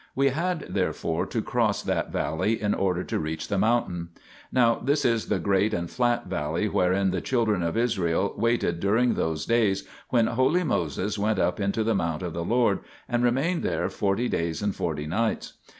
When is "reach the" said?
3.19-3.59